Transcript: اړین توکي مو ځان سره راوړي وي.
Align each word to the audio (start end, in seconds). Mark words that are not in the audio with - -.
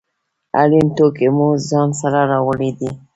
اړین 0.61 0.85
توکي 0.97 1.27
مو 1.35 1.47
ځان 1.69 1.89
سره 2.01 2.19
راوړي 2.31 2.69
وي. 2.77 2.91